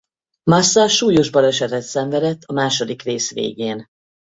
[0.43, 3.87] Massa súlyos balesetet szenvedett a második rész végén.